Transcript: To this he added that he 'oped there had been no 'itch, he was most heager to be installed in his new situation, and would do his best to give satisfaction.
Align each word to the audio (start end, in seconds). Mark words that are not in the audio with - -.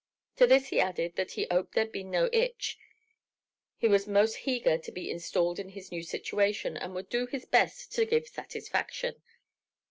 To 0.37 0.47
this 0.47 0.69
he 0.69 0.79
added 0.79 1.15
that 1.17 1.33
he 1.33 1.45
'oped 1.51 1.75
there 1.75 1.83
had 1.83 1.91
been 1.91 2.09
no 2.09 2.27
'itch, 2.33 2.79
he 3.77 3.87
was 3.87 4.07
most 4.07 4.35
heager 4.37 4.79
to 4.79 4.91
be 4.91 5.11
installed 5.11 5.59
in 5.59 5.69
his 5.69 5.91
new 5.91 6.01
situation, 6.01 6.75
and 6.75 6.95
would 6.95 7.07
do 7.07 7.27
his 7.27 7.45
best 7.45 7.91
to 7.91 8.05
give 8.05 8.27
satisfaction. 8.27 9.21